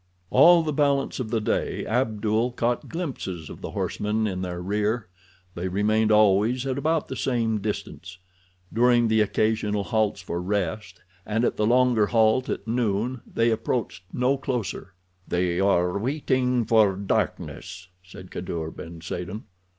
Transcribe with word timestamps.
All 0.31 0.63
the 0.63 0.73
balance 0.73 1.19
of 1.19 1.29
the 1.29 1.39
day 1.39 1.85
Abdul 1.85 2.53
caught 2.53 2.89
glimpses 2.89 3.51
of 3.51 3.61
the 3.61 3.69
horsemen 3.69 4.25
in 4.25 4.41
their 4.41 4.59
rear. 4.59 5.07
They 5.53 5.67
remained 5.67 6.11
always 6.11 6.65
at 6.65 6.75
about 6.75 7.07
the 7.07 7.15
same 7.15 7.59
distance. 7.59 8.17
During 8.73 9.09
the 9.09 9.21
occasional 9.21 9.83
halts 9.83 10.19
for 10.19 10.41
rest, 10.41 11.03
and 11.23 11.45
at 11.45 11.55
the 11.57 11.67
longer 11.67 12.07
halt 12.07 12.49
at 12.49 12.67
noon, 12.67 13.21
they 13.31 13.51
approached 13.51 14.01
no 14.11 14.37
closer. 14.37 14.95
"They 15.27 15.59
are 15.59 15.99
waiting 15.99 16.65
for 16.65 16.95
darkness," 16.95 17.87
said 18.01 18.31
Kadour 18.31 18.71
ben 18.71 19.01
Saden. 19.01 19.43